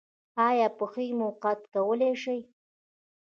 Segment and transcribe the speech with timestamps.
[0.47, 2.39] ایا پښې مو قات کولی شئ؟